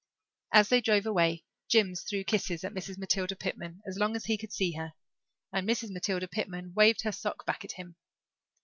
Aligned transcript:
As 0.51 0.69
they 0.69 0.81
drove 0.81 1.05
away 1.05 1.43
Jims 1.69 2.01
threw 2.01 2.23
kisses 2.23 2.63
at 2.63 2.73
Mrs. 2.73 2.97
Matilda 2.97 3.35
Pitman 3.35 3.83
as 3.85 3.99
long 3.99 4.15
as 4.15 4.25
he 4.25 4.35
could 4.35 4.51
see 4.51 4.71
her, 4.71 4.93
and 5.53 5.69
Mrs. 5.69 5.91
Matilda 5.91 6.27
Pitman 6.27 6.73
waved 6.73 7.03
her 7.03 7.11
sock 7.11 7.45
back 7.45 7.63
at 7.63 7.73
him. 7.73 7.95